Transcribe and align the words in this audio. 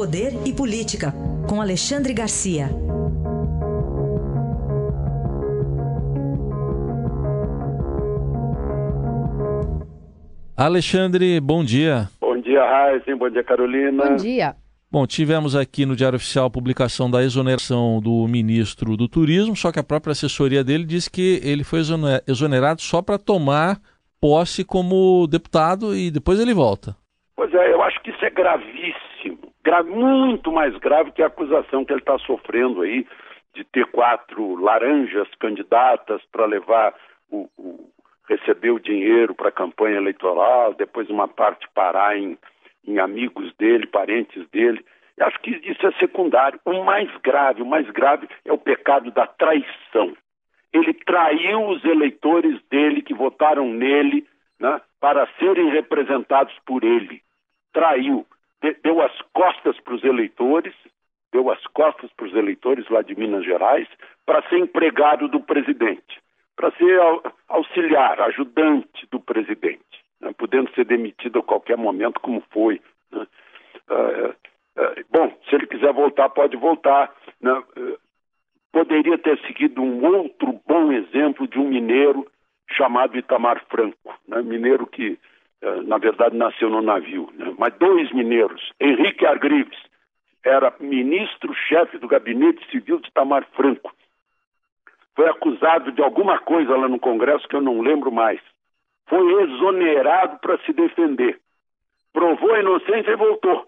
Poder 0.00 0.32
e 0.46 0.52
Política, 0.54 1.12
com 1.46 1.60
Alexandre 1.60 2.14
Garcia. 2.14 2.70
Alexandre, 10.56 11.38
bom 11.38 11.62
dia. 11.62 12.08
Bom 12.18 12.40
dia, 12.40 12.64
Raíssen. 12.64 13.14
Bom 13.14 13.28
dia, 13.28 13.44
Carolina. 13.44 14.06
Bom 14.06 14.16
dia. 14.16 14.54
Bom, 14.90 15.06
tivemos 15.06 15.54
aqui 15.54 15.84
no 15.84 15.94
Diário 15.94 16.16
Oficial 16.16 16.46
a 16.46 16.50
publicação 16.50 17.10
da 17.10 17.22
exoneração 17.22 18.00
do 18.00 18.26
ministro 18.26 18.96
do 18.96 19.06
Turismo, 19.06 19.54
só 19.54 19.70
que 19.70 19.80
a 19.80 19.84
própria 19.84 20.12
assessoria 20.12 20.64
dele 20.64 20.84
diz 20.84 21.08
que 21.08 21.42
ele 21.44 21.62
foi 21.62 21.80
exonerado 22.26 22.80
só 22.80 23.02
para 23.02 23.18
tomar 23.18 23.76
posse 24.18 24.64
como 24.64 25.26
deputado 25.26 25.94
e 25.94 26.10
depois 26.10 26.40
ele 26.40 26.54
volta. 26.54 26.96
Pois 27.36 27.52
é, 27.52 27.70
eu 27.70 27.82
acho 27.82 28.02
que 28.02 28.10
isso 28.10 28.24
é 28.24 28.30
gravíssimo, 28.30 29.09
gra 29.64 29.82
muito 29.82 30.52
mais 30.52 30.76
grave 30.78 31.12
que 31.12 31.22
a 31.22 31.26
acusação 31.26 31.84
que 31.84 31.92
ele 31.92 32.00
está 32.00 32.18
sofrendo 32.18 32.82
aí 32.82 33.06
de 33.54 33.64
ter 33.64 33.86
quatro 33.86 34.54
laranjas 34.56 35.28
candidatas 35.38 36.22
para 36.30 36.46
levar 36.46 36.94
o, 37.30 37.48
o 37.58 37.90
receber 38.28 38.70
o 38.70 38.78
dinheiro 38.78 39.34
para 39.34 39.48
a 39.48 39.52
campanha 39.52 39.96
eleitoral, 39.96 40.72
depois 40.74 41.10
uma 41.10 41.26
parte 41.26 41.68
parar 41.74 42.16
em 42.16 42.38
em 42.86 42.98
amigos 42.98 43.54
dele, 43.56 43.86
parentes 43.86 44.48
dele. 44.50 44.84
Eu 45.16 45.26
acho 45.26 45.38
que 45.40 45.50
isso 45.50 45.86
é 45.86 45.92
secundário. 45.92 46.58
O 46.64 46.82
mais 46.84 47.10
grave, 47.18 47.62
o 47.62 47.66
mais 47.66 47.88
grave 47.90 48.28
é 48.44 48.52
o 48.52 48.58
pecado 48.58 49.10
da 49.10 49.26
traição. 49.26 50.16
Ele 50.72 50.94
traiu 50.94 51.68
os 51.68 51.84
eleitores 51.84 52.60
dele 52.70 53.02
que 53.02 53.12
votaram 53.12 53.66
nele 53.68 54.26
né, 54.58 54.80
para 55.00 55.28
serem 55.38 55.70
representados 55.70 56.54
por 56.64 56.84
ele. 56.84 57.22
Traiu, 57.72 58.26
deu 58.82 59.00
as 59.00 59.20
costas 59.32 59.78
para 59.80 59.94
os 59.94 60.04
eleitores, 60.04 60.74
deu 61.32 61.50
as 61.50 61.64
costas 61.68 62.10
para 62.12 62.26
os 62.26 62.34
eleitores 62.34 62.88
lá 62.88 63.02
de 63.02 63.14
Minas 63.18 63.44
Gerais 63.44 63.88
para 64.26 64.42
ser 64.48 64.58
empregado 64.58 65.28
do 65.28 65.40
presidente, 65.40 66.20
para 66.56 66.70
ser 66.72 67.00
auxiliar, 67.48 68.20
ajudante 68.20 69.06
do 69.10 69.20
presidente 69.20 70.00
né, 70.20 70.32
podendo 70.36 70.70
ser 70.74 70.84
demitido 70.84 71.38
a 71.38 71.42
qualquer 71.42 71.76
momento, 71.76 72.20
como 72.20 72.42
foi. 72.50 72.80
Né? 73.10 73.26
Uh, 73.88 74.34
bom, 75.10 75.36
se 75.48 75.54
ele 75.54 75.66
quiser 75.66 75.92
voltar, 75.92 76.28
pode 76.28 76.56
voltar. 76.56 77.12
Né? 77.40 77.62
Poderia 78.70 79.18
ter 79.18 79.38
seguido 79.46 79.82
um 79.82 80.04
outro 80.04 80.60
bom 80.66 80.92
exemplo 80.92 81.48
de 81.48 81.58
um 81.58 81.68
mineiro 81.68 82.26
chamado 82.70 83.18
Itamar 83.18 83.64
Franco, 83.68 84.14
né? 84.28 84.42
mineiro 84.42 84.86
que, 84.86 85.18
na 85.86 85.98
verdade, 85.98 86.36
nasceu 86.36 86.70
no 86.70 86.82
navio. 86.82 87.30
Né? 87.34 87.54
Mas 87.58 87.74
dois 87.78 88.10
mineiros, 88.12 88.72
Henrique 88.80 89.26
Argrives, 89.26 89.78
era 90.44 90.74
ministro-chefe 90.80 91.98
do 91.98 92.08
gabinete 92.08 92.64
civil 92.70 92.98
de 93.00 93.08
Itamar 93.08 93.46
Franco. 93.54 93.92
Foi 95.14 95.28
acusado 95.28 95.92
de 95.92 96.02
alguma 96.02 96.38
coisa 96.38 96.76
lá 96.76 96.88
no 96.88 96.98
Congresso 96.98 97.46
que 97.46 97.56
eu 97.56 97.60
não 97.60 97.80
lembro 97.80 98.10
mais 98.10 98.40
foi 99.10 99.42
exonerado 99.42 100.38
para 100.38 100.56
se 100.58 100.72
defender. 100.72 101.38
Provou 102.12 102.54
a 102.54 102.60
inocência 102.60 103.10
e 103.10 103.16
voltou. 103.16 103.66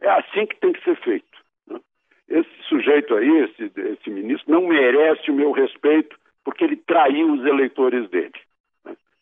É 0.00 0.10
assim 0.10 0.46
que 0.46 0.56
tem 0.56 0.72
que 0.72 0.82
ser 0.82 0.96
feito. 0.96 1.38
Né? 1.68 1.80
Esse 2.28 2.62
sujeito 2.68 3.14
aí, 3.14 3.44
esse, 3.44 3.70
esse 3.80 4.10
ministro, 4.10 4.52
não 4.52 4.66
merece 4.66 5.30
o 5.30 5.34
meu 5.34 5.52
respeito 5.52 6.18
porque 6.44 6.64
ele 6.64 6.76
traiu 6.76 7.32
os 7.32 7.46
eleitores 7.46 8.10
dele. 8.10 8.34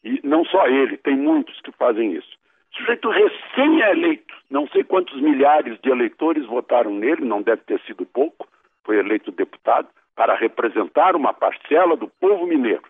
E 0.04 0.20
não 0.24 0.44
só 0.44 0.66
ele, 0.66 0.96
tem 0.96 1.16
muitos 1.16 1.60
que 1.60 1.72
fazem 1.72 2.12
isso. 2.12 2.36
Sujeito 2.72 3.08
recém-eleito, 3.10 4.34
não 4.50 4.66
sei 4.68 4.82
quantos 4.82 5.20
milhares 5.20 5.78
de 5.80 5.90
eleitores 5.90 6.46
votaram 6.46 6.90
nele, 6.90 7.24
não 7.24 7.42
deve 7.42 7.62
ter 7.62 7.80
sido 7.82 8.06
pouco, 8.06 8.48
foi 8.84 8.98
eleito 8.98 9.30
deputado, 9.30 9.88
para 10.16 10.34
representar 10.34 11.14
uma 11.14 11.32
parcela 11.32 11.96
do 11.96 12.08
povo 12.08 12.46
mineiro 12.46 12.82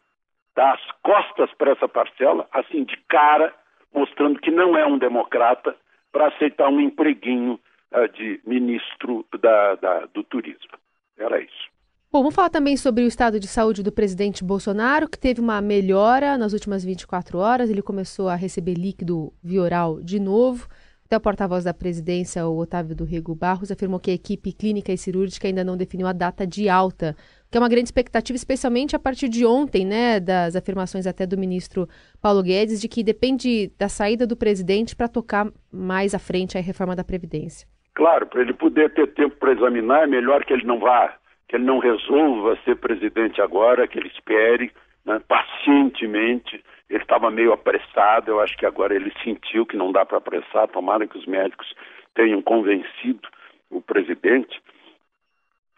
dá 0.54 0.72
as 0.72 0.90
costas 1.02 1.52
para 1.54 1.72
essa 1.72 1.88
parcela, 1.88 2.46
assim, 2.52 2.84
de 2.84 2.96
cara, 3.08 3.54
mostrando 3.92 4.40
que 4.40 4.50
não 4.50 4.76
é 4.76 4.86
um 4.86 4.98
democrata, 4.98 5.76
para 6.10 6.28
aceitar 6.28 6.68
um 6.68 6.80
empreguinho 6.80 7.58
uh, 7.92 8.08
de 8.08 8.40
ministro 8.44 9.24
da, 9.40 9.74
da, 9.76 10.00
do 10.12 10.22
turismo. 10.22 10.72
Era 11.16 11.40
isso. 11.40 11.71
Bom, 12.12 12.18
vamos 12.18 12.34
falar 12.34 12.50
também 12.50 12.76
sobre 12.76 13.04
o 13.04 13.06
estado 13.06 13.40
de 13.40 13.48
saúde 13.48 13.82
do 13.82 13.90
presidente 13.90 14.44
Bolsonaro, 14.44 15.08
que 15.08 15.18
teve 15.18 15.40
uma 15.40 15.62
melhora 15.62 16.36
nas 16.36 16.52
últimas 16.52 16.84
24 16.84 17.38
horas. 17.38 17.70
Ele 17.70 17.80
começou 17.80 18.28
a 18.28 18.34
receber 18.34 18.74
líquido 18.74 19.32
via 19.42 19.62
oral 19.62 19.98
de 19.98 20.20
novo. 20.20 20.68
Até 21.06 21.16
o 21.16 21.20
porta-voz 21.20 21.64
da 21.64 21.72
presidência, 21.72 22.46
o 22.46 22.58
Otávio 22.58 22.94
do 22.94 23.06
Rego 23.06 23.34
Barros, 23.34 23.70
afirmou 23.70 23.98
que 23.98 24.10
a 24.10 24.14
equipe 24.14 24.52
clínica 24.52 24.92
e 24.92 24.98
cirúrgica 24.98 25.48
ainda 25.48 25.64
não 25.64 25.74
definiu 25.74 26.06
a 26.06 26.12
data 26.12 26.46
de 26.46 26.68
alta 26.68 27.16
que 27.50 27.56
é 27.56 27.60
uma 27.60 27.68
grande 27.68 27.86
expectativa, 27.86 28.36
especialmente 28.36 28.94
a 28.94 28.98
partir 28.98 29.30
de 29.30 29.46
ontem, 29.46 29.86
né, 29.86 30.20
das 30.20 30.54
afirmações 30.54 31.06
até 31.06 31.26
do 31.26 31.38
ministro 31.38 31.88
Paulo 32.20 32.42
Guedes, 32.42 32.78
de 32.78 32.88
que 32.88 33.02
depende 33.02 33.72
da 33.78 33.88
saída 33.88 34.26
do 34.26 34.36
presidente 34.36 34.94
para 34.94 35.08
tocar 35.08 35.46
mais 35.70 36.14
à 36.14 36.18
frente 36.18 36.58
a 36.58 36.60
reforma 36.60 36.94
da 36.94 37.04
Previdência. 37.04 37.66
Claro, 37.94 38.26
para 38.26 38.40
ele 38.40 38.54
poder 38.54 38.92
ter 38.94 39.12
tempo 39.14 39.36
para 39.36 39.52
examinar, 39.52 40.04
é 40.04 40.06
melhor 40.06 40.44
que 40.46 40.52
ele 40.54 40.64
não 40.64 40.80
vá, 40.80 41.14
que 41.52 41.56
ele 41.56 41.64
não 41.64 41.78
resolva 41.78 42.58
ser 42.64 42.76
presidente 42.76 43.42
agora, 43.42 43.86
que 43.86 43.98
ele 43.98 44.08
espere 44.08 44.72
né, 45.04 45.20
pacientemente. 45.28 46.64
Ele 46.88 47.02
estava 47.02 47.30
meio 47.30 47.52
apressado, 47.52 48.30
eu 48.30 48.40
acho 48.40 48.56
que 48.56 48.64
agora 48.64 48.94
ele 48.94 49.12
sentiu 49.22 49.66
que 49.66 49.76
não 49.76 49.92
dá 49.92 50.02
para 50.02 50.16
apressar, 50.16 50.66
tomara 50.68 51.06
que 51.06 51.18
os 51.18 51.26
médicos 51.26 51.74
tenham 52.14 52.40
convencido 52.40 53.28
o 53.70 53.82
presidente. 53.82 54.62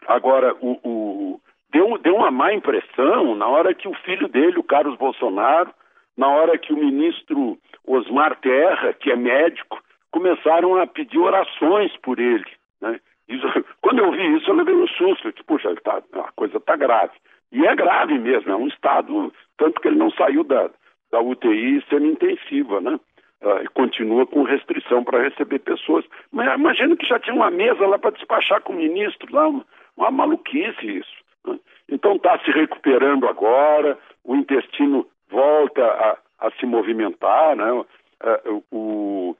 Agora, 0.07 0.55
o, 0.61 0.79
o, 0.81 1.41
deu, 1.73 1.97
deu 1.97 2.15
uma 2.15 2.31
má 2.31 2.53
impressão 2.53 3.35
na 3.35 3.47
hora 3.49 3.73
que 3.73 3.89
o 3.89 3.93
filho 3.95 4.29
dele, 4.29 4.57
o 4.57 4.63
Carlos 4.63 4.97
Bolsonaro, 4.97 5.73
na 6.15 6.29
hora 6.29 6.57
que 6.57 6.71
o 6.71 6.77
ministro 6.77 7.57
Osmar 7.85 8.39
Terra, 8.39 8.93
que 8.93 9.11
é 9.11 9.15
médico, 9.17 9.83
começaram 10.09 10.77
a 10.77 10.87
pedir 10.87 11.19
orações 11.19 11.91
por 11.97 12.17
ele. 12.17 12.49
Né? 12.79 12.97
Isso, 13.27 13.45
quando 13.81 13.99
eu 13.99 14.11
vi 14.11 14.37
isso, 14.37 14.49
eu 14.49 14.55
levei 14.55 14.75
um 14.75 14.87
susto. 14.87 15.31
Disse, 15.31 15.43
puxa, 15.45 15.73
tá, 15.83 16.01
a 16.13 16.31
coisa 16.33 16.57
está 16.57 16.75
grave. 16.75 17.13
E 17.51 17.65
é 17.65 17.75
grave 17.75 18.17
mesmo, 18.19 18.51
é 18.51 18.55
um 18.55 18.67
estado, 18.67 19.31
tanto 19.57 19.79
que 19.79 19.87
ele 19.87 19.97
não 19.97 20.11
saiu 20.11 20.43
da, 20.43 20.69
da 21.11 21.21
UTI 21.21 21.83
semi-intensiva, 21.89 22.81
né? 22.81 22.99
Uh, 23.41 23.63
e 23.63 23.67
continua 23.67 24.25
com 24.25 24.43
restrição 24.43 25.03
para 25.03 25.21
receber 25.21 25.59
pessoas. 25.59 26.03
Mas 26.31 26.53
imagina 26.57 26.95
que 26.95 27.05
já 27.05 27.19
tinha 27.19 27.35
uma 27.35 27.51
mesa 27.51 27.85
lá 27.85 27.99
para 27.99 28.11
despachar 28.11 28.61
com 28.61 28.73
o 28.73 28.77
ministro, 28.77 29.33
lá, 29.33 29.47
uma, 29.47 29.65
uma 29.95 30.11
maluquice 30.11 30.97
isso. 30.97 31.25
Então 31.89 32.15
está 32.15 32.39
se 32.39 32.51
recuperando 32.51 33.27
agora, 33.27 33.97
o 34.23 34.35
intestino 34.35 35.07
volta 35.29 35.85
a, 35.85 36.17
a 36.47 36.51
se 36.51 36.65
movimentar, 36.65 37.55
né? 37.55 37.71
O, 38.45 38.63
o, 38.71 39.37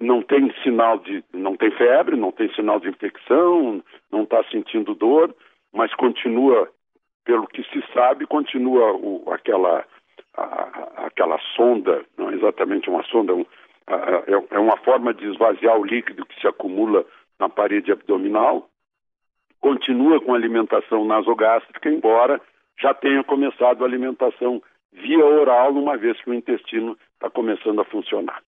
não 0.00 0.22
tem 0.22 0.52
sinal 0.62 0.98
de, 0.98 1.22
não 1.32 1.56
tem 1.56 1.70
febre, 1.72 2.16
não 2.16 2.32
tem 2.32 2.52
sinal 2.54 2.80
de 2.80 2.88
infecção, 2.88 3.82
não 4.10 4.22
está 4.22 4.42
sentindo 4.44 4.94
dor, 4.94 5.34
mas 5.72 5.92
continua, 5.94 6.70
pelo 7.24 7.46
que 7.46 7.62
se 7.64 7.84
sabe, 7.92 8.26
continua 8.26 8.92
o, 8.92 9.30
aquela, 9.30 9.84
a, 10.36 11.06
aquela 11.06 11.38
sonda, 11.54 12.04
não 12.16 12.30
é 12.30 12.34
exatamente 12.34 12.88
uma 12.88 13.02
sonda, 13.04 13.34
um, 13.34 13.44
é, 13.86 14.56
é 14.56 14.58
uma 14.58 14.76
forma 14.78 15.12
de 15.12 15.26
esvaziar 15.26 15.78
o 15.78 15.84
líquido 15.84 16.24
que 16.24 16.40
se 16.40 16.46
acumula 16.46 17.04
na 17.38 17.48
parede 17.48 17.92
abdominal, 17.92 18.68
continua 19.60 20.20
com 20.20 20.34
alimentação 20.34 21.04
nasogástrica, 21.04 21.90
embora 21.90 22.40
já 22.80 22.94
tenha 22.94 23.24
começado 23.24 23.82
a 23.82 23.86
alimentação 23.86 24.62
via 24.92 25.24
oral, 25.24 25.72
uma 25.72 25.96
vez 25.96 26.20
que 26.22 26.30
o 26.30 26.34
intestino 26.34 26.96
está 27.14 27.28
começando 27.28 27.80
a 27.80 27.84
funcionar. 27.84 28.42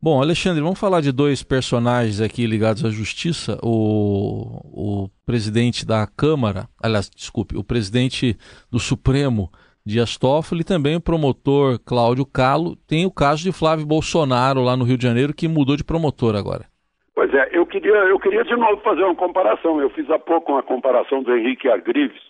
Bom, 0.00 0.20
Alexandre, 0.20 0.62
vamos 0.62 0.78
falar 0.78 1.00
de 1.00 1.10
dois 1.10 1.42
personagens 1.42 2.20
aqui 2.20 2.46
ligados 2.46 2.84
à 2.84 2.90
justiça. 2.90 3.58
O, 3.62 4.60
o 5.04 5.08
presidente 5.24 5.86
da 5.86 6.06
Câmara, 6.06 6.68
aliás, 6.80 7.10
desculpe, 7.10 7.56
o 7.56 7.64
presidente 7.64 8.36
do 8.70 8.78
Supremo, 8.78 9.50
Dias 9.84 10.18
Toffoli, 10.18 10.60
e 10.60 10.64
também 10.64 10.96
o 10.96 11.00
promotor 11.00 11.78
Cláudio 11.78 12.26
Calo. 12.26 12.76
Tem 12.86 13.06
o 13.06 13.10
caso 13.10 13.42
de 13.42 13.52
Flávio 13.52 13.86
Bolsonaro 13.86 14.62
lá 14.62 14.76
no 14.76 14.84
Rio 14.84 14.98
de 14.98 15.04
Janeiro, 15.04 15.34
que 15.34 15.48
mudou 15.48 15.76
de 15.76 15.84
promotor 15.84 16.36
agora. 16.36 16.66
Pois 17.14 17.32
é, 17.32 17.48
eu 17.50 17.64
queria, 17.64 17.94
eu 17.94 18.20
queria 18.20 18.44
de 18.44 18.54
novo 18.54 18.80
fazer 18.82 19.02
uma 19.02 19.14
comparação. 19.14 19.80
Eu 19.80 19.88
fiz 19.90 20.08
há 20.10 20.18
pouco 20.18 20.52
uma 20.52 20.62
comparação 20.62 21.22
do 21.22 21.34
Henrique 21.34 21.68
Argrives 21.68 22.20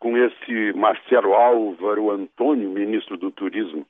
com 0.00 0.16
esse 0.16 0.72
Marcelo 0.74 1.34
Álvaro 1.34 2.10
Antônio, 2.10 2.70
ministro 2.70 3.16
do 3.16 3.30
Turismo, 3.30 3.86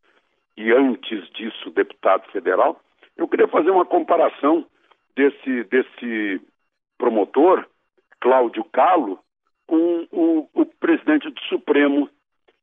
e 0.57 0.71
antes 0.73 1.31
disso 1.31 1.71
deputado 1.71 2.31
federal. 2.31 2.79
Eu 3.17 3.29
queria 3.29 3.49
fazer 3.49 3.71
uma 3.71 3.85
comparação 3.85 4.67
desse, 5.15 5.65
desse 5.65 6.41
promotor, 6.99 7.67
Cláudio 8.21 8.65
Calo, 8.65 9.19
com 9.67 10.07
o, 10.11 10.49
o 10.53 10.67
presidente 10.67 11.31
do 11.31 11.41
Supremo, 11.43 12.09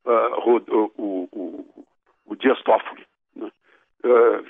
uh, 0.05 0.49
o, 0.49 0.91
o, 0.97 1.87
o, 2.25 2.35
Dias 2.35 2.61
Toffoli. 2.63 3.05
Né? 3.35 3.51
Uh, 4.03 4.45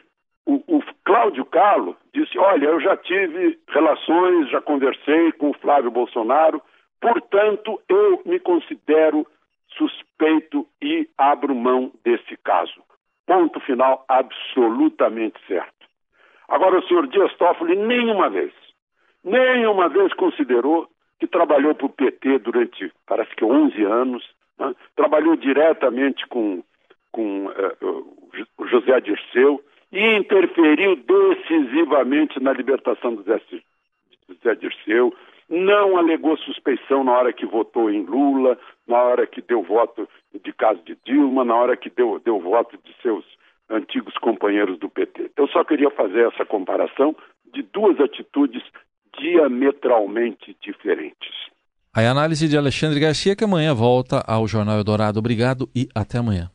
o, 0.45 0.77
o 0.77 0.83
Cláudio 1.05 1.45
Carlo 1.45 1.95
disse: 2.13 2.37
Olha, 2.37 2.65
eu 2.65 2.79
já 2.79 2.97
tive 2.97 3.59
relações, 3.69 4.49
já 4.49 4.61
conversei 4.61 5.31
com 5.33 5.51
o 5.51 5.57
Flávio 5.59 5.91
Bolsonaro, 5.91 6.61
portanto, 6.99 7.81
eu 7.87 8.21
me 8.25 8.39
considero 8.39 9.27
suspeito 9.77 10.67
e 10.81 11.07
abro 11.17 11.53
mão 11.53 11.91
desse 12.03 12.35
caso. 12.37 12.81
Ponto 13.25 13.59
final 13.59 14.05
absolutamente 14.07 15.39
certo. 15.45 15.76
Agora, 16.47 16.79
o 16.79 16.87
senhor 16.87 17.07
Dias 17.07 17.33
Toffoli 17.35 17.75
nenhuma 17.75 18.29
vez, 18.29 18.53
nenhuma 19.23 19.89
vez 19.89 20.13
considerou 20.13 20.87
que 21.19 21.27
trabalhou 21.27 21.75
para 21.75 21.85
o 21.85 21.89
PT 21.89 22.39
durante, 22.39 22.91
parece 23.05 23.35
que 23.35 23.43
11 23.43 23.83
anos, 23.83 24.23
né? 24.57 24.73
trabalhou 24.95 25.35
diretamente 25.35 26.25
com, 26.27 26.63
com 27.11 27.47
uh, 27.47 28.39
o 28.57 28.67
José 28.67 28.99
Dirceu 29.01 29.61
e 29.91 30.15
interferiu 30.15 30.95
decisivamente 30.95 32.39
na 32.41 32.53
libertação 32.53 33.15
do 33.15 33.23
Zé 33.23 34.55
Dirceu, 34.55 35.13
não 35.49 35.97
alegou 35.97 36.37
suspeição 36.37 37.03
na 37.03 37.13
hora 37.13 37.31
que 37.31 37.45
votou 37.45 37.89
em 37.89 38.03
Lula, 38.03 38.59
na 38.85 39.01
hora 39.01 39.25
que 39.25 39.41
deu 39.41 39.63
voto 39.63 40.07
de 40.43 40.51
caso 40.53 40.81
de 40.83 40.97
Dilma, 41.05 41.45
na 41.45 41.55
hora 41.55 41.77
que 41.77 41.89
deu, 41.89 42.19
deu 42.19 42.39
voto 42.39 42.77
de 42.83 42.93
seus 43.01 43.25
antigos 43.69 44.13
companheiros 44.17 44.79
do 44.79 44.89
PT. 44.89 45.31
Eu 45.37 45.47
só 45.47 45.63
queria 45.63 45.89
fazer 45.91 46.27
essa 46.27 46.45
comparação 46.45 47.15
de 47.53 47.61
duas 47.63 47.99
atitudes 47.99 48.63
diametralmente 49.19 50.55
diferentes. 50.61 51.31
A 51.93 52.01
análise 52.01 52.47
de 52.47 52.55
Alexandre 52.57 52.99
Garcia, 52.99 53.35
que 53.35 53.43
amanhã 53.43 53.73
volta 53.73 54.23
ao 54.27 54.47
Jornal 54.47 54.77
Eldorado. 54.77 55.17
Obrigado 55.19 55.67
e 55.75 55.87
até 55.95 56.19
amanhã. 56.19 56.51